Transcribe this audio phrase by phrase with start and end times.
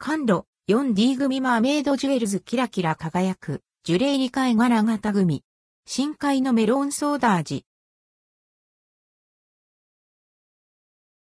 [0.00, 5.42] 感度 4D 組マーメイドジュエルズキラキラ輝くジュレイリ貝殻型グミ。
[5.86, 7.66] 深海のメロンソーダ味。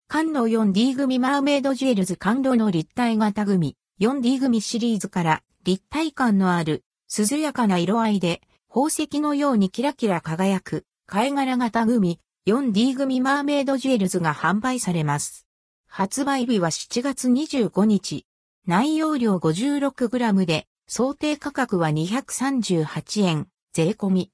[0.06, 3.76] 感度 4D 組マーメイドジュエルズ感度の立体型グミ。
[4.00, 15.48] 4D 組シリーズから立体感のある涼やかな色合いで宝石のようにキラキラ輝く貝殻型グミ 4D 組マーメイドジュエルズが販売されます。
[15.88, 18.26] 発売日は7月25日。
[18.66, 24.32] 内容量 56g で想定価格は238円税込み。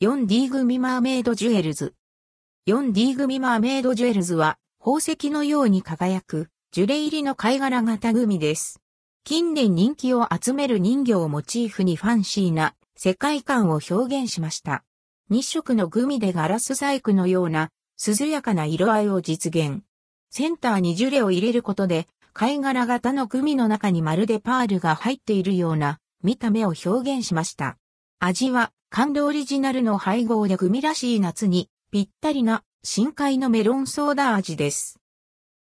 [0.00, 1.94] 4D 組マーメイドジュエルズ。
[2.68, 8.80] 4D 組マーメイドジュエルズは宝石のように輝くジュレ入りの貝殻型グミです。
[9.24, 14.84] 近年人気を集める人形をモチーフにファンシーな世界観を表現しました。
[15.30, 17.70] 日色のグミでガラス細工のような
[18.06, 19.82] 涼やかな色合いを実現。
[20.30, 22.06] センターにジュレを入れることで
[22.38, 27.78] 貝殻型のグミの中にまるでパールが入っているような見た目を表現しました。
[28.20, 35.00] 味は感動オリジナルの配合でグミらしい夏にぴったりな深海のメロンソーダ味です。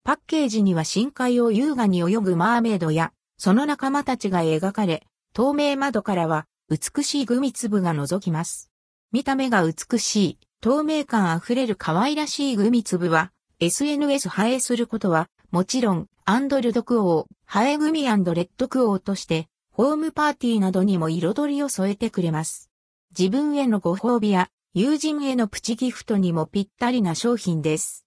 [0.03, 8.69] パッケージには深海を優雅に泳ぐマーメイドやその仲間たちが描かれ、透明窓からは美しいグミ粒が覗きます。
[9.13, 22.69] 見た目が美しい、透明感あふれる可愛らしいグミ粒は、SNS 映えすることは、もちろん、 and ldquo、映えグミ rdquo として、ホームパーティーなどにも彩りを添えてくれます。
[23.17, 28.03] 自分へのご褒美や友人へのプチギフトにもぴったりな商品です。